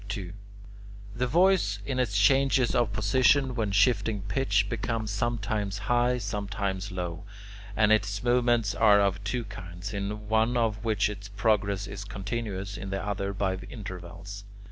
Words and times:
2. 0.09 0.33
The 1.15 1.27
voice, 1.27 1.77
in 1.85 1.99
its 1.99 2.17
changes 2.17 2.73
of 2.73 2.91
position 2.91 3.53
when 3.53 3.69
shifting 3.69 4.23
pitch, 4.23 4.67
becomes 4.67 5.11
sometimes 5.11 5.77
high, 5.77 6.17
sometimes 6.17 6.91
low, 6.91 7.23
and 7.77 7.91
its 7.91 8.23
movements 8.23 8.73
are 8.73 8.99
of 8.99 9.23
two 9.23 9.43
kinds, 9.43 9.93
in 9.93 10.27
one 10.27 10.57
of 10.57 10.83
which 10.83 11.07
its 11.07 11.29
progress 11.29 11.85
is 11.85 12.03
continuous, 12.03 12.77
in 12.77 12.89
the 12.89 13.05
other 13.07 13.31
by 13.31 13.53
intervals. 13.69 14.43